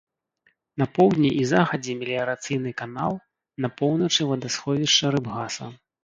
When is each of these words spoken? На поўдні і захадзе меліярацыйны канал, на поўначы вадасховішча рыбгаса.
На 0.81 0.85
поўдні 0.95 1.29
і 1.41 1.41
захадзе 1.49 1.93
меліярацыйны 1.99 2.71
канал, 2.81 3.13
на 3.65 3.69
поўначы 3.81 4.21
вадасховішча 4.31 5.05
рыбгаса. 5.17 5.69